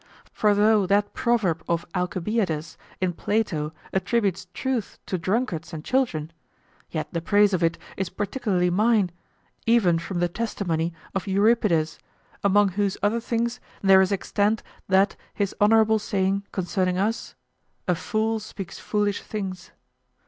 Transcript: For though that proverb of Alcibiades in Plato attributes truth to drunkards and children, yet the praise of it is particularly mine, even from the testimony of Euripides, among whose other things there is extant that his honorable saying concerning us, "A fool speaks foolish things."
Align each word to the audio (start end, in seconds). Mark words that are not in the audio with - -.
For 0.33 0.55
though 0.55 0.87
that 0.87 1.13
proverb 1.13 1.63
of 1.69 1.85
Alcibiades 1.93 2.75
in 2.99 3.13
Plato 3.13 3.71
attributes 3.93 4.47
truth 4.51 4.97
to 5.05 5.19
drunkards 5.19 5.73
and 5.73 5.85
children, 5.85 6.33
yet 6.89 7.09
the 7.11 7.21
praise 7.21 7.53
of 7.53 7.61
it 7.61 7.77
is 7.97 8.09
particularly 8.09 8.71
mine, 8.71 9.11
even 9.67 9.99
from 9.99 10.17
the 10.19 10.27
testimony 10.27 10.91
of 11.13 11.27
Euripides, 11.27 11.99
among 12.43 12.69
whose 12.69 12.97
other 13.03 13.19
things 13.19 13.59
there 13.83 14.01
is 14.01 14.11
extant 14.11 14.63
that 14.89 15.15
his 15.35 15.53
honorable 15.61 15.99
saying 15.99 16.47
concerning 16.51 16.97
us, 16.97 17.35
"A 17.87 17.93
fool 17.93 18.39
speaks 18.39 18.79
foolish 18.79 19.21
things." 19.21 19.69